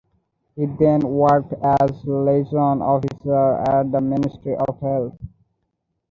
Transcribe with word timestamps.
He 0.55 0.65
then 0.65 1.01
worked 1.01 1.53
as 1.61 1.91
Liaison 2.05 2.81
Officer 2.81 3.57
at 3.69 3.91
the 3.91 4.01
Ministry 4.01 4.55
of 4.55 4.79
Health. 4.79 5.15